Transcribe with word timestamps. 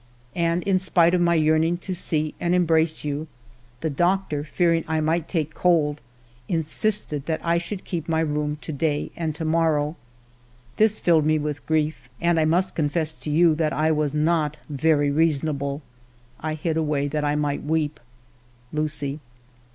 And 0.33 0.63
in 0.63 0.79
spite 0.79 1.13
of 1.13 1.21
my 1.21 1.35
yearning 1.35 1.77
to 1.77 1.93
see 1.93 2.33
and 2.39 2.55
embrace 2.55 3.03
you, 3.03 3.27
the 3.81 3.89
doctor, 3.91 4.43
fearing 4.43 4.83
I 4.87 4.99
might 4.99 5.27
take 5.27 5.53
cold, 5.53 6.01
insisted 6.47 7.27
that 7.27 7.39
I 7.45 7.59
should 7.59 7.83
keep 7.85 8.09
my 8.09 8.21
room 8.21 8.57
to 8.61 8.71
day 8.73 9.11
and 9.15 9.35
to 9.35 9.45
morrow. 9.45 9.95
This 10.77 10.97
filled 10.97 11.27
me 11.27 11.37
with 11.37 11.63
grief, 11.67 12.09
and 12.19 12.39
I 12.39 12.45
must 12.45 12.73
confess 12.73 13.13
to 13.13 13.29
you 13.29 13.53
that 13.53 13.73
I 13.73 13.91
was 13.91 14.15
not 14.15 14.57
very 14.67 15.11
reasonable. 15.11 15.83
I 16.39 16.55
hid 16.55 16.77
away 16.77 17.07
that 17.07 17.23
I 17.23 17.35
might 17.35 17.61
weep. 17.61 17.99
Lucie." 18.73 19.19